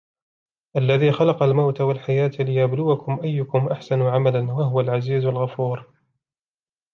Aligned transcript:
الَّذِي 0.75 1.11
خَلَقَ 1.11 1.43
الْمَوْتَ 1.43 1.81
وَالْحَيَاةَ 1.81 2.31
لِيَبْلُوَكُمْ 2.39 3.19
أَيُّكُمْ 3.23 3.67
أَحْسَنُ 3.67 4.01
عَمَلًا 4.01 4.39
وَهُوَ 4.51 4.79
الْعَزِيزُ 4.81 5.25
الْغَفُورُ 5.25 5.87